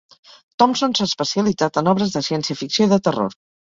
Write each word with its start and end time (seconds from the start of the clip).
Thompson 0.61 0.95
s'ha 0.99 1.07
especialitzat 1.11 1.77
en 1.83 1.91
obres 1.93 2.17
de 2.17 2.25
ciència-ficció 2.29 2.89
i 2.89 2.93
de 2.95 3.01
terror. 3.11 3.41